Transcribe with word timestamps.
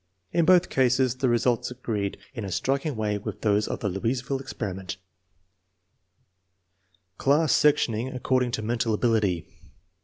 l 0.33 0.39
In 0.39 0.45
both 0.45 0.69
cases 0.71 1.17
the 1.17 1.29
results 1.29 1.69
agreed 1.69 2.17
in 2.33 2.43
a 2.43 2.51
striking 2.51 2.95
way 2.95 3.19
with 3.19 3.41
those 3.41 3.67
of 3.67 3.81
the 3.81 3.87
Louisville 3.87 4.39
experiment. 4.39 4.97
Class 7.19 7.53
sectioning 7.53 8.07
according 8.15 8.49
to 8.53 8.63
mental 8.63 8.95
ability. 8.95 9.45